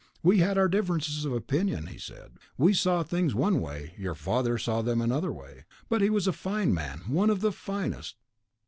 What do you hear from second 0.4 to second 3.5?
our differences of opinion," he said. "We saw things